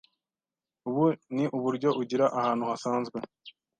[0.87, 1.05] Ubu
[1.35, 3.17] ni uburyo ugira ahantu hasanzwe,